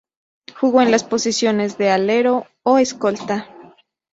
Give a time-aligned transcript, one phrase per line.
[0.55, 3.47] Jugó en las posiciones de Alero o Escolta.